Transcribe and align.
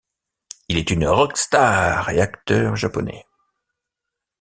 Il 0.67 0.77
est 0.77 0.89
une 0.89 1.05
rock-star 1.05 2.09
et 2.09 2.19
acteur 2.21 2.75
japonais. 2.75 3.23